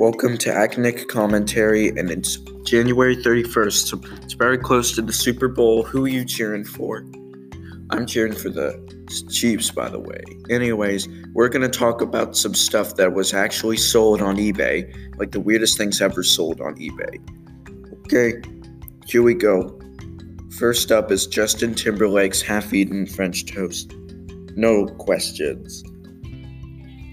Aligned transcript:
Welcome 0.00 0.38
to 0.38 0.50
Acnic 0.50 1.08
Commentary, 1.08 1.88
and 1.88 2.10
it's 2.10 2.38
January 2.64 3.14
31st, 3.14 3.86
so 3.86 4.00
it's 4.22 4.32
very 4.32 4.56
close 4.56 4.94
to 4.94 5.02
the 5.02 5.12
Super 5.12 5.46
Bowl. 5.46 5.82
Who 5.82 6.06
are 6.06 6.08
you 6.08 6.24
cheering 6.24 6.64
for? 6.64 7.04
I'm 7.90 8.06
cheering 8.06 8.32
for 8.32 8.48
the 8.48 8.80
Chiefs, 9.30 9.70
by 9.70 9.90
the 9.90 10.00
way. 10.00 10.22
Anyways, 10.48 11.06
we're 11.34 11.50
going 11.50 11.70
to 11.70 11.78
talk 11.78 12.00
about 12.00 12.34
some 12.34 12.54
stuff 12.54 12.96
that 12.96 13.12
was 13.12 13.34
actually 13.34 13.76
sold 13.76 14.22
on 14.22 14.38
eBay, 14.38 14.90
like 15.18 15.32
the 15.32 15.40
weirdest 15.40 15.76
things 15.76 16.00
ever 16.00 16.22
sold 16.22 16.62
on 16.62 16.76
eBay. 16.76 17.18
Okay, 18.06 18.40
here 19.04 19.22
we 19.22 19.34
go. 19.34 19.78
First 20.58 20.90
up 20.90 21.12
is 21.12 21.26
Justin 21.26 21.74
Timberlake's 21.74 22.40
half 22.40 22.72
eaten 22.72 23.04
French 23.04 23.44
toast. 23.44 23.94
No 24.56 24.86
questions. 24.86 25.82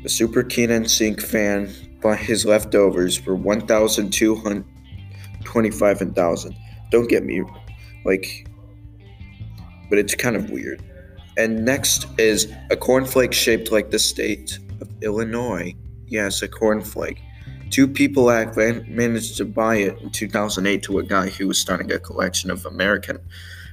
The 0.04 0.09
Super 0.09 0.41
Keen 0.41 0.70
NSYNC 0.70 1.21
fan 1.21 1.70
his 2.16 2.45
leftovers 2.45 3.17
for 3.17 3.35
1225 3.35 6.02
and 6.02 6.15
1000 6.15 6.55
Don't 6.91 7.09
get 7.09 7.23
me 7.23 7.43
like 8.05 8.48
but 9.90 9.99
it's 9.99 10.15
kind 10.15 10.35
of 10.35 10.49
weird. 10.49 10.84
And 11.37 11.63
next 11.63 12.07
is 12.17 12.51
a 12.71 12.76
cornflake 12.76 13.34
shaped 13.34 13.71
like 13.71 13.91
the 13.91 13.99
state 13.99 14.59
of 14.82 14.90
Illinois. 15.01 15.76
Yes, 16.07 16.41
a 16.41 16.48
cornflake. 16.48 17.20
Two 17.70 17.87
people 17.87 18.27
managed 18.87 19.37
to 19.37 19.45
buy 19.45 19.76
it 19.76 19.99
in 20.01 20.10
2008 20.10 20.82
to 20.84 20.99
a 20.99 21.04
guy 21.04 21.29
who 21.29 21.48
was 21.48 21.60
starting 21.60 21.91
a 21.91 21.99
collection 21.99 22.49
of 22.49 22.65
American 22.65 23.20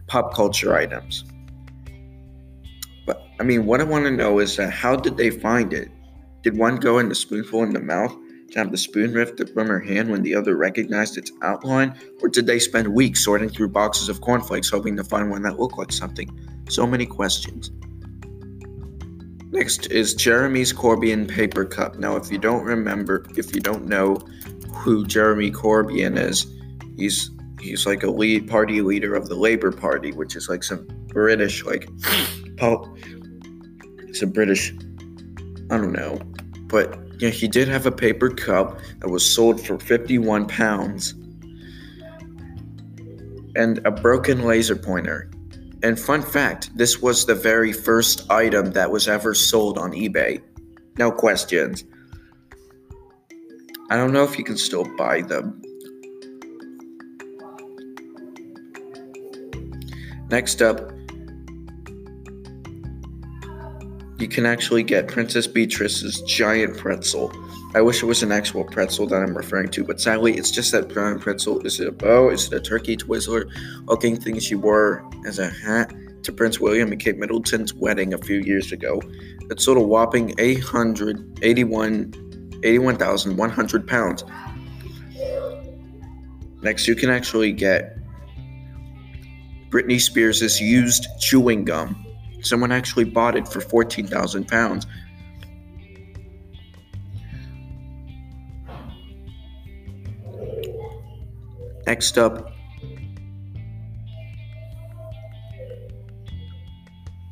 pop 0.08 0.34
culture 0.34 0.74
items. 0.74 1.24
But 3.06 3.22
I 3.40 3.44
mean, 3.44 3.66
what 3.66 3.80
I 3.80 3.84
want 3.84 4.04
to 4.04 4.10
know 4.10 4.40
is 4.40 4.56
that 4.56 4.70
how 4.70 4.96
did 4.96 5.16
they 5.16 5.30
find 5.30 5.72
it? 5.72 5.88
Did 6.42 6.58
one 6.58 6.76
go 6.76 6.98
in 6.98 7.08
the 7.08 7.14
spoonful 7.14 7.62
in 7.62 7.72
the 7.72 7.80
mouth 7.80 8.14
have 8.54 8.70
the 8.70 8.76
spoon 8.76 9.12
rifted 9.12 9.50
from 9.50 9.68
her 9.68 9.80
hand 9.80 10.10
when 10.10 10.22
the 10.22 10.34
other 10.34 10.56
recognized 10.56 11.18
its 11.18 11.32
outline? 11.42 11.94
Or 12.22 12.28
did 12.28 12.46
they 12.46 12.58
spend 12.58 12.88
weeks 12.88 13.24
sorting 13.24 13.48
through 13.48 13.68
boxes 13.68 14.08
of 14.08 14.20
cornflakes 14.20 14.68
hoping 14.68 14.96
to 14.96 15.04
find 15.04 15.30
one 15.30 15.42
that 15.42 15.58
looked 15.58 15.78
like 15.78 15.92
something? 15.92 16.30
So 16.68 16.86
many 16.86 17.06
questions. 17.06 17.70
Next 19.50 19.86
is 19.92 20.14
Jeremy's 20.14 20.72
Corbyn 20.72 21.28
paper 21.28 21.64
cup. 21.64 21.96
Now, 21.98 22.16
if 22.16 22.30
you 22.30 22.38
don't 22.38 22.64
remember, 22.64 23.24
if 23.36 23.54
you 23.54 23.60
don't 23.60 23.86
know 23.86 24.16
who 24.74 25.06
Jeremy 25.06 25.50
Corbyn 25.52 26.18
is, 26.18 26.46
he's 26.96 27.30
he's 27.60 27.86
like 27.86 28.02
a 28.02 28.10
lead 28.10 28.48
party 28.48 28.82
leader 28.82 29.14
of 29.14 29.28
the 29.28 29.36
Labour 29.36 29.70
Party, 29.70 30.10
which 30.12 30.34
is 30.34 30.48
like 30.48 30.64
some 30.64 30.86
British 31.06 31.64
like 31.64 31.88
pol- 32.56 32.96
a 34.20 34.26
British 34.26 34.74
I 35.70 35.76
don't 35.76 35.92
know, 35.92 36.20
but 36.66 36.98
yeah, 37.18 37.30
he 37.30 37.48
did 37.48 37.68
have 37.68 37.86
a 37.86 37.92
paper 37.92 38.30
cup 38.30 38.78
that 39.00 39.08
was 39.08 39.24
sold 39.24 39.60
for 39.60 39.78
51 39.78 40.46
pounds 40.48 41.14
and 43.56 43.84
a 43.86 43.90
broken 43.90 44.44
laser 44.44 44.76
pointer. 44.76 45.30
And 45.82 45.98
fun 45.98 46.22
fact, 46.22 46.76
this 46.76 47.00
was 47.00 47.26
the 47.26 47.34
very 47.34 47.72
first 47.72 48.30
item 48.30 48.72
that 48.72 48.90
was 48.90 49.06
ever 49.06 49.34
sold 49.34 49.78
on 49.78 49.92
eBay. 49.92 50.42
No 50.98 51.12
questions. 51.12 51.84
I 53.90 53.96
don't 53.96 54.12
know 54.12 54.24
if 54.24 54.38
you 54.38 54.44
can 54.44 54.56
still 54.56 54.84
buy 54.96 55.20
them. 55.20 55.60
Next 60.30 60.62
up, 60.62 60.93
you 64.18 64.28
can 64.28 64.46
actually 64.46 64.82
get 64.82 65.08
Princess 65.08 65.46
Beatrice's 65.46 66.20
giant 66.22 66.76
pretzel. 66.76 67.32
I 67.74 67.80
wish 67.80 68.02
it 68.02 68.06
was 68.06 68.22
an 68.22 68.30
actual 68.30 68.64
pretzel 68.64 69.06
that 69.08 69.22
I'm 69.22 69.36
referring 69.36 69.70
to, 69.70 69.84
but 69.84 70.00
sadly, 70.00 70.36
it's 70.36 70.52
just 70.52 70.70
that 70.72 70.92
giant 70.92 71.20
pretzel. 71.20 71.64
Is 71.66 71.80
it 71.80 71.88
a 71.88 71.92
bow? 71.92 72.30
Is 72.30 72.46
it 72.46 72.52
a 72.52 72.60
turkey 72.60 72.96
Twizzler? 72.96 73.50
Looking 73.86 74.16
thing 74.16 74.38
she 74.38 74.54
wore 74.54 75.04
as 75.26 75.40
a 75.40 75.48
hat 75.48 75.92
to 76.22 76.32
Prince 76.32 76.60
William 76.60 76.92
and 76.92 77.00
Kate 77.00 77.18
Middleton's 77.18 77.74
wedding 77.74 78.14
a 78.14 78.18
few 78.18 78.38
years 78.38 78.72
ago. 78.72 79.02
It 79.50 79.60
sold 79.60 79.78
a 79.78 79.82
whopping 79.82 80.34
881, 80.38 82.60
81,100 82.62 83.86
pounds. 83.86 84.24
Next, 86.62 86.86
you 86.86 86.94
can 86.94 87.10
actually 87.10 87.52
get 87.52 87.98
Britney 89.68 90.00
Spears' 90.00 90.60
used 90.60 91.08
chewing 91.20 91.64
gum. 91.64 92.03
Someone 92.44 92.72
actually 92.72 93.04
bought 93.04 93.36
it 93.36 93.48
for 93.48 93.60
14,000 93.60 94.46
pounds. 94.46 94.86
Next 101.86 102.16
up, 102.18 102.50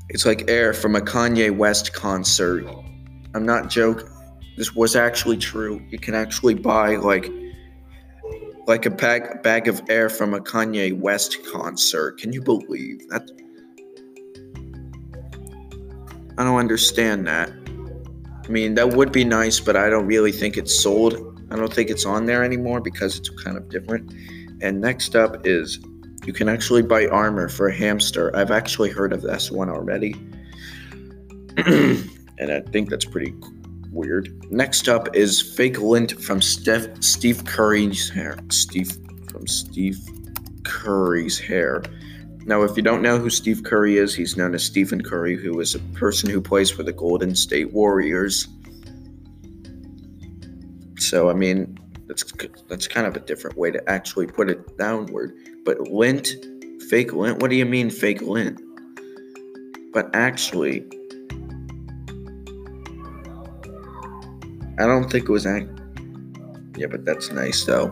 it's 0.08 0.26
like 0.26 0.48
air 0.48 0.74
from 0.74 0.94
a 0.94 1.00
Kanye 1.00 1.54
West 1.56 1.92
concert. 1.92 2.66
I'm 3.34 3.46
not 3.46 3.70
joking. 3.70 4.08
This 4.56 4.74
was 4.74 4.94
actually 4.94 5.38
true. 5.38 5.80
You 5.88 5.98
can 5.98 6.14
actually 6.14 6.54
buy 6.54 6.96
like 6.96 7.30
like 8.66 8.86
a 8.86 8.90
bag 8.90 9.42
bag 9.42 9.68
of 9.68 9.82
air 9.88 10.08
from 10.10 10.34
a 10.34 10.40
Kanye 10.40 10.98
West 10.98 11.38
concert. 11.50 12.18
Can 12.18 12.32
you 12.32 12.42
believe 12.42 13.08
that? 13.08 13.41
I 16.42 16.44
don't 16.44 16.58
understand 16.58 17.24
that. 17.28 17.52
I 18.44 18.48
mean, 18.48 18.74
that 18.74 18.94
would 18.94 19.12
be 19.12 19.24
nice, 19.24 19.60
but 19.60 19.76
I 19.76 19.88
don't 19.88 20.06
really 20.06 20.32
think 20.32 20.56
it's 20.56 20.74
sold. 20.74 21.40
I 21.52 21.56
don't 21.56 21.72
think 21.72 21.88
it's 21.88 22.04
on 22.04 22.26
there 22.26 22.42
anymore 22.42 22.80
because 22.80 23.16
it's 23.16 23.28
kind 23.28 23.56
of 23.56 23.68
different. 23.68 24.12
And 24.60 24.80
next 24.80 25.14
up 25.14 25.46
is 25.46 25.78
you 26.26 26.32
can 26.32 26.48
actually 26.48 26.82
buy 26.82 27.06
armor 27.06 27.48
for 27.48 27.68
a 27.68 27.72
hamster. 27.72 28.34
I've 28.34 28.50
actually 28.50 28.90
heard 28.90 29.12
of 29.12 29.22
this 29.22 29.52
one 29.52 29.70
already. 29.70 30.14
and 31.58 32.50
I 32.50 32.60
think 32.72 32.90
that's 32.90 33.04
pretty 33.04 33.36
weird. 33.92 34.44
Next 34.50 34.88
up 34.88 35.14
is 35.14 35.40
fake 35.40 35.80
lint 35.80 36.20
from 36.20 36.42
Steph, 36.42 36.88
Steve 37.04 37.44
Curry's 37.44 38.10
hair. 38.10 38.36
Steve 38.50 38.90
from 39.30 39.46
Steve 39.46 40.00
Curry's 40.64 41.38
hair. 41.38 41.84
Now, 42.44 42.62
if 42.62 42.76
you 42.76 42.82
don't 42.82 43.02
know 43.02 43.18
who 43.18 43.30
Steve 43.30 43.62
Curry 43.62 43.98
is, 43.98 44.14
he's 44.14 44.36
known 44.36 44.54
as 44.54 44.64
Stephen 44.64 45.00
Curry, 45.02 45.36
who 45.36 45.60
is 45.60 45.74
a 45.74 45.78
person 45.94 46.28
who 46.28 46.40
plays 46.40 46.70
for 46.70 46.82
the 46.82 46.92
Golden 46.92 47.36
State 47.36 47.72
Warriors. 47.72 48.48
So, 50.98 51.30
I 51.30 51.34
mean, 51.34 51.78
that's 52.08 52.24
that's 52.68 52.88
kind 52.88 53.06
of 53.06 53.16
a 53.16 53.20
different 53.20 53.56
way 53.56 53.70
to 53.70 53.82
actually 53.88 54.26
put 54.26 54.50
it 54.50 54.76
downward. 54.76 55.34
But 55.64 55.80
lint, 55.82 56.34
fake 56.90 57.12
lint. 57.12 57.40
What 57.40 57.50
do 57.50 57.56
you 57.56 57.64
mean 57.64 57.90
fake 57.90 58.22
lint? 58.22 58.60
But 59.92 60.10
actually, 60.14 60.84
I 64.78 64.86
don't 64.86 65.10
think 65.10 65.28
it 65.28 65.32
was. 65.32 65.46
Act- 65.46 65.68
yeah, 66.76 66.86
but 66.86 67.04
that's 67.04 67.30
nice 67.30 67.64
though. 67.64 67.90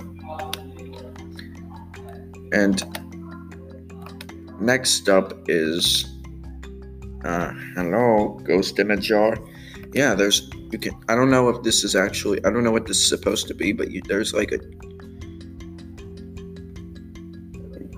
And 2.53 3.00
next 4.61 5.09
up 5.09 5.33
is 5.49 6.07
uh, 7.25 7.53
hello, 7.75 8.39
ghost 8.45 8.79
in 8.79 8.91
a 8.91 8.97
jar. 8.97 9.39
Yeah, 9.93 10.15
there's 10.15 10.51
you 10.71 10.79
can. 10.79 10.95
I 11.09 11.15
don't 11.15 11.31
know 11.31 11.49
if 11.49 11.63
this 11.63 11.85
is 11.85 11.97
actually. 11.97 12.39
I 12.45 12.51
don't 12.51 12.65
know 12.65 12.71
what 12.71 12.87
this 12.87 12.99
is 12.99 13.09
supposed 13.09 13.49
to 13.49 13.55
be, 13.55 13.73
but 13.73 13.91
you, 13.91 14.03
there's 14.07 14.33
like 14.33 14.53
a. 14.53 14.59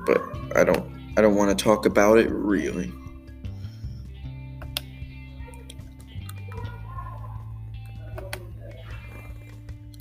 But 0.06 0.22
I 0.56 0.64
don't. 0.64 0.90
I 1.16 1.20
don't 1.20 1.34
want 1.34 1.56
to 1.56 1.64
talk 1.64 1.84
about 1.84 2.18
it 2.18 2.30
really. 2.30 2.90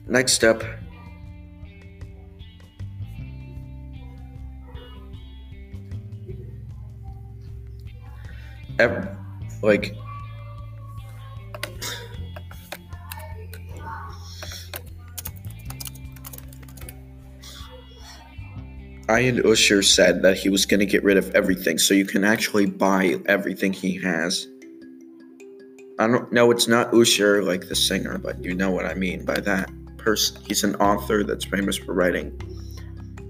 Next 0.08 0.44
up, 0.44 0.64
ever, 8.82 9.18
like 9.62 9.96
Ian 19.10 19.46
Usher 19.46 19.82
said 19.84 20.22
that 20.22 20.38
he 20.38 20.50
was 20.50 20.66
going 20.66 20.80
to 20.80 20.86
get 20.86 21.04
rid 21.04 21.18
of 21.18 21.34
everything, 21.36 21.78
so 21.78 21.94
you 21.94 22.06
can 22.06 22.24
actually 22.24 22.66
buy 22.66 23.20
everything 23.26 23.74
he 23.74 23.98
has. 23.98 24.48
I 26.00 26.08
don't 26.08 26.32
know, 26.32 26.50
it's 26.50 26.68
not 26.68 26.94
Usher 26.94 27.44
like 27.44 27.68
the 27.68 27.76
singer, 27.76 28.18
but 28.18 28.44
you 28.44 28.56
know 28.56 28.72
what 28.72 28.86
I 28.86 28.94
mean 28.94 29.26
by 29.26 29.40
that 29.42 29.70
person. 29.98 30.42
He's 30.46 30.64
an 30.64 30.76
author 30.76 31.24
that's 31.24 31.46
famous 31.46 31.78
for 31.78 31.94
writing 31.94 32.32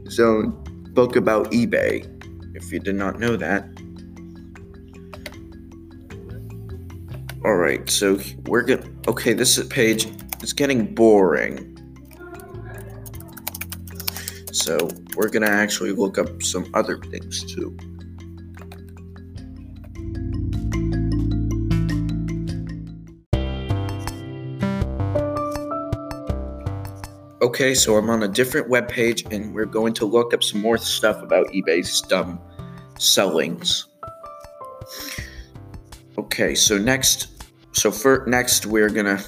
his 0.06 0.20
own 0.20 0.52
book 0.94 1.16
about 1.16 1.52
eBay. 1.52 2.08
If 2.56 2.72
you 2.72 2.80
did 2.80 2.96
not 2.96 3.20
know 3.20 3.36
that. 3.36 3.66
All 7.44 7.56
right, 7.56 7.90
so 7.90 8.20
we're 8.46 8.62
gonna. 8.62 8.88
Okay, 9.08 9.34
this 9.34 9.64
page 9.68 10.08
is 10.44 10.54
getting 10.54 10.94
boring. 10.94 11.68
So 14.52 14.78
we're 15.16 15.30
gonna 15.30 15.50
actually 15.50 15.92
look 15.92 16.20
up 16.20 16.44
some 16.44 16.70
other 16.76 17.00
things 17.00 17.44
too. 17.52 17.76
Okay, 27.42 27.74
so 27.74 27.98
I'm 27.98 28.10
on 28.12 28.22
a 28.22 28.28
different 28.28 28.70
web 28.70 28.88
page 28.88 29.26
and 29.32 29.52
we're 29.56 29.66
going 29.66 29.94
to 29.96 30.06
look 30.06 30.32
up 30.32 30.44
some 30.44 30.62
more 30.62 30.78
stuff 30.78 31.24
about 31.24 31.48
eBay's 31.48 32.02
dumb 32.02 32.40
sellings. 33.00 33.88
Okay, 36.20 36.54
so 36.54 36.78
next 36.78 37.31
so 37.82 37.92
for 37.92 38.24
next 38.28 38.68
we're 38.68 38.92
gonna 38.92 39.20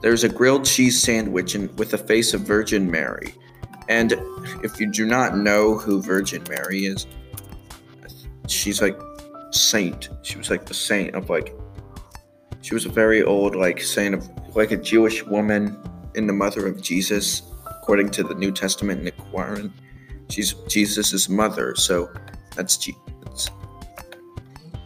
there's 0.00 0.22
a 0.22 0.28
grilled 0.28 0.64
cheese 0.64 1.02
sandwich 1.02 1.56
in, 1.56 1.74
with 1.74 1.90
the 1.90 1.98
face 1.98 2.32
of 2.34 2.42
Virgin 2.42 2.88
Mary. 2.88 3.34
And 3.88 4.12
if 4.62 4.78
you 4.78 4.86
do 4.86 5.04
not 5.04 5.36
know 5.36 5.76
who 5.76 6.00
Virgin 6.00 6.44
Mary 6.48 6.84
is, 6.84 7.08
she's 8.46 8.80
like 8.80 8.96
saint. 9.50 10.08
She 10.22 10.38
was 10.38 10.50
like 10.50 10.66
the 10.66 10.74
saint 10.74 11.16
of 11.16 11.30
like 11.30 11.52
she 12.60 12.74
was 12.74 12.86
a 12.86 12.90
very 12.90 13.24
old 13.24 13.56
like 13.56 13.80
saint 13.80 14.14
of 14.14 14.28
like 14.54 14.70
a 14.70 14.76
Jewish 14.76 15.24
woman 15.24 15.76
in 16.14 16.28
the 16.28 16.32
mother 16.32 16.68
of 16.68 16.80
Jesus, 16.80 17.42
according 17.66 18.10
to 18.10 18.22
the 18.22 18.34
New 18.34 18.52
Testament 18.52 18.98
and 18.98 19.08
the 19.08 19.12
Quran. 19.12 19.72
She's 20.28 20.54
Jesus' 20.68 21.28
mother, 21.28 21.74
so 21.74 22.08
that's, 22.54 22.76
G- 22.76 22.94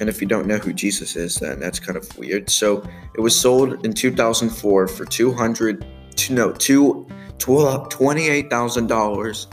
and 0.01 0.09
if 0.09 0.21
you 0.21 0.29
don't 0.29 0.47
know 0.47 0.59
who 0.59 0.73
Jesus 0.73 1.17
is, 1.17 1.37
then 1.37 1.61
that's 1.61 1.81
kind 1.81 1.97
of 1.97 2.17
weird. 2.17 2.51
So 2.51 2.89
it 3.15 3.21
was 3.21 3.39
sold 3.39 3.85
in 3.85 3.93
2004 3.93 4.89
for 4.89 5.05
200 5.05 5.87
no, 6.31 6.53
two 6.53 7.07
$28,000 7.39 9.47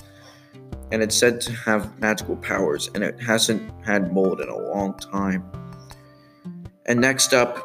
and 0.91 1.01
it's 1.01 1.15
said 1.15 1.41
to 1.41 1.51
have 1.51 1.99
magical 1.99 2.35
powers 2.37 2.89
and 2.93 3.03
it 3.03 3.19
hasn't 3.19 3.71
had 3.85 4.13
mold 4.13 4.41
in 4.41 4.49
a 4.49 4.57
long 4.57 4.95
time. 4.97 5.43
And 6.85 7.01
next 7.01 7.33
up, 7.33 7.57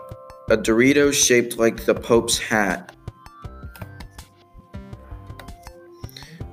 a 0.50 0.56
Dorito 0.56 1.12
shaped 1.12 1.58
like 1.58 1.84
the 1.84 1.94
Pope's 1.94 2.38
hat. 2.38 2.96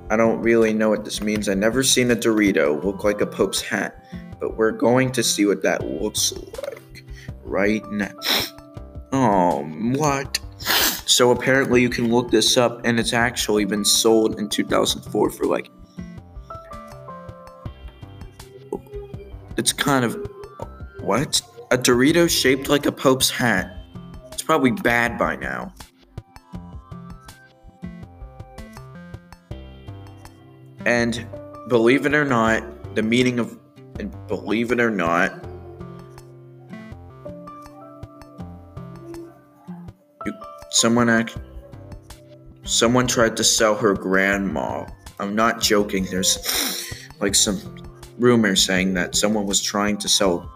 I 0.10 0.16
don't 0.16 0.42
really 0.42 0.74
know 0.74 0.90
what 0.90 1.04
this 1.04 1.22
means. 1.22 1.50
I 1.50 1.54
never 1.54 1.84
seen 1.84 2.10
a 2.12 2.16
Dorito 2.16 2.82
look 2.84 3.04
like 3.04 3.22
a 3.22 3.26
Pope's 3.26 3.62
hat, 3.62 4.06
but 4.40 4.58
we're 4.58 4.72
going 4.72 5.12
to 5.14 5.24
see 5.24 5.46
what 5.46 5.64
that 5.64 5.86
looks 5.86 6.34
like 6.64 7.06
right 7.44 7.90
now. 7.92 8.12
Oh, 9.12 9.64
what? 9.96 10.40
So 11.06 11.32
apparently 11.32 11.82
you 11.82 11.90
can 11.90 12.12
look 12.12 12.30
this 12.30 12.58
up 12.58 12.86
and 12.86 13.00
it's 13.00 13.14
actually 13.14 13.66
been 13.66 13.86
sold 13.86 14.38
in 14.38 14.50
2004 14.50 15.30
for 15.32 15.46
like 15.46 15.70
It's 19.58 19.74
kind 19.74 20.06
of 20.06 20.30
what? 21.00 21.42
A 21.72 21.78
Dorito 21.78 22.30
shaped 22.30 22.70
like 22.70 22.86
a 22.86 22.92
Pope's 22.92 23.30
hat. 23.30 23.76
It's 24.32 24.44
probably 24.44 24.72
bad 24.72 25.18
by 25.18 25.36
now. 25.36 25.74
And 30.86 31.28
believe 31.68 32.06
it 32.06 32.14
or 32.14 32.24
not, 32.24 32.96
the 32.96 33.02
meaning 33.02 33.40
of 33.40 33.58
and 34.00 34.16
believe 34.28 34.72
it 34.72 34.80
or 34.80 34.92
not, 34.92 35.48
Someone 40.78 41.10
act, 41.10 41.36
someone 42.64 43.08
tried 43.08 43.36
to 43.38 43.44
sell 43.44 43.74
her 43.74 43.96
grandma. 43.96 44.86
I'm 45.20 45.34
not 45.36 45.60
joking. 45.60 46.06
There's 46.06 46.86
like 47.20 47.34
some 47.34 47.60
rumor 48.20 48.56
saying 48.56 48.94
that 48.94 49.16
someone 49.16 49.48
was 49.48 49.60
trying 49.60 49.98
to 49.98 50.08
sell 50.08 50.52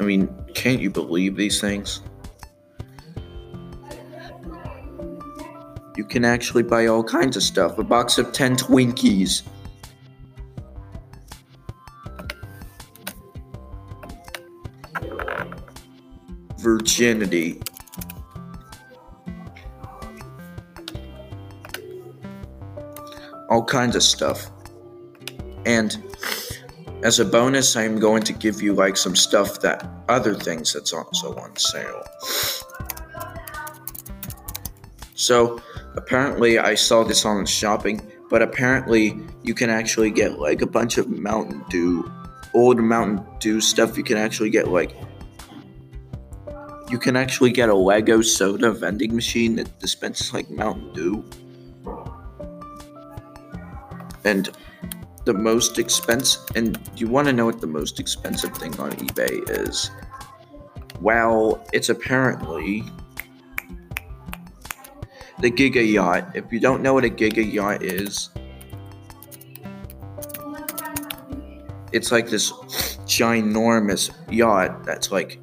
I 0.00 0.02
mean, 0.02 0.34
can't 0.54 0.80
you 0.80 0.88
believe 0.88 1.36
these 1.36 1.60
things? 1.60 2.00
Can 6.10 6.24
actually 6.24 6.64
buy 6.64 6.86
all 6.86 7.02
kinds 7.02 7.36
of 7.36 7.42
stuff. 7.42 7.78
A 7.78 7.84
box 7.84 8.18
of 8.18 8.32
10 8.32 8.56
Twinkies. 8.56 9.42
virginity. 16.60 17.60
All 23.48 23.64
kinds 23.64 23.96
of 23.96 24.02
stuff. 24.02 24.50
And 25.66 25.96
as 27.02 27.18
a 27.18 27.24
bonus, 27.24 27.76
I'm 27.76 27.98
going 27.98 28.22
to 28.24 28.32
give 28.32 28.62
you 28.62 28.74
like 28.74 28.96
some 28.96 29.16
stuff 29.16 29.60
that 29.60 29.88
other 30.08 30.34
things 30.34 30.72
that's 30.72 30.92
also 30.92 31.34
on 31.36 31.56
sale. 31.56 32.04
So 35.14 35.60
apparently, 35.96 36.58
I 36.58 36.74
saw 36.74 37.04
this 37.04 37.24
on 37.24 37.46
shopping, 37.46 38.00
but 38.28 38.42
apparently, 38.42 39.18
you 39.42 39.54
can 39.54 39.70
actually 39.70 40.10
get 40.10 40.38
like 40.38 40.62
a 40.62 40.66
bunch 40.66 40.98
of 40.98 41.08
Mountain 41.08 41.64
Dew, 41.68 42.10
old 42.54 42.78
Mountain 42.78 43.24
Dew 43.38 43.60
stuff. 43.60 43.96
You 43.96 44.04
can 44.04 44.16
actually 44.16 44.50
get 44.50 44.68
like 44.68 44.94
you 46.90 46.98
can 46.98 47.16
actually 47.16 47.52
get 47.52 47.68
a 47.68 47.74
Lego 47.74 48.20
soda 48.20 48.72
vending 48.72 49.14
machine 49.14 49.54
that 49.56 49.78
dispenses 49.78 50.34
like 50.34 50.50
Mountain 50.50 50.92
Dew. 50.92 51.24
And 54.24 54.50
the 55.24 55.34
most 55.34 55.78
expensive, 55.78 56.42
and 56.56 56.78
you 56.96 57.08
want 57.08 57.28
to 57.28 57.32
know 57.32 57.46
what 57.46 57.60
the 57.60 57.66
most 57.66 58.00
expensive 58.00 58.56
thing 58.56 58.78
on 58.80 58.90
eBay 58.92 59.48
is? 59.48 59.90
Well, 61.00 61.64
it's 61.72 61.88
apparently 61.88 62.84
the 65.40 65.50
Giga 65.50 65.90
Yacht. 65.90 66.32
If 66.34 66.52
you 66.52 66.60
don't 66.60 66.82
know 66.82 66.94
what 66.94 67.04
a 67.04 67.08
Giga 67.08 67.50
Yacht 67.50 67.82
is, 67.82 68.30
it's 71.92 72.12
like 72.12 72.28
this 72.28 72.52
ginormous 73.06 74.10
yacht 74.30 74.84
that's 74.84 75.10
like 75.10 75.40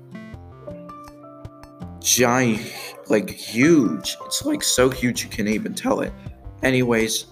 giant, 1.99 2.61
like 3.07 3.29
huge. 3.29 4.15
It's 4.25 4.45
like 4.45 4.63
so 4.63 4.89
huge 4.89 5.23
you 5.23 5.29
can't 5.29 5.49
even 5.49 5.73
tell 5.73 6.01
it. 6.01 6.13
Anyways, 6.63 7.25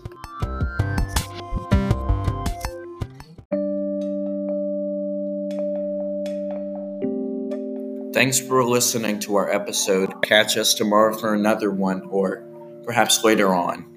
Thanks 8.13 8.39
for 8.39 8.63
listening 8.63 9.19
to 9.19 9.35
our 9.35 9.51
episode. 9.51 10.23
Catch 10.23 10.55
us 10.55 10.73
tomorrow 10.73 11.13
for 11.17 11.33
another 11.33 11.69
one, 11.69 12.01
or 12.09 12.45
perhaps 12.85 13.23
later 13.23 13.53
on. 13.53 13.91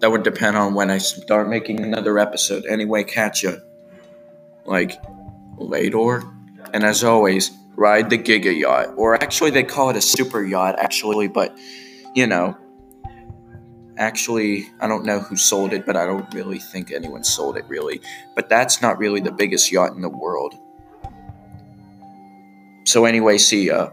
That 0.00 0.10
would 0.10 0.22
depend 0.22 0.56
on 0.56 0.74
when 0.74 0.90
I 0.90 0.98
start 0.98 1.48
making 1.48 1.80
another 1.80 2.18
episode. 2.18 2.64
Anyway, 2.66 3.02
catch 3.04 3.42
ya. 3.42 3.56
Like, 4.64 4.92
later. 5.56 6.22
And 6.72 6.84
as 6.84 7.02
always, 7.02 7.50
ride 7.76 8.10
the 8.10 8.18
Giga 8.18 8.56
Yacht, 8.56 8.94
or 8.96 9.14
actually 9.14 9.50
they 9.50 9.64
call 9.64 9.90
it 9.90 9.96
a 9.96 10.00
super 10.00 10.42
yacht, 10.42 10.76
actually, 10.78 11.28
but 11.28 11.56
you 12.14 12.26
know, 12.26 12.56
actually, 13.96 14.66
I 14.80 14.88
don't 14.88 15.04
know 15.04 15.20
who 15.20 15.36
sold 15.36 15.72
it, 15.72 15.84
but 15.84 15.96
I 15.96 16.06
don't 16.06 16.32
really 16.34 16.58
think 16.58 16.90
anyone 16.90 17.24
sold 17.24 17.56
it 17.56 17.64
really. 17.68 18.00
But 18.34 18.48
that's 18.48 18.80
not 18.80 18.98
really 18.98 19.20
the 19.20 19.32
biggest 19.32 19.70
yacht 19.70 19.92
in 19.92 20.00
the 20.00 20.08
world. 20.08 20.54
So, 22.84 23.04
anyway, 23.04 23.38
see 23.38 23.66
ya. 23.66 23.90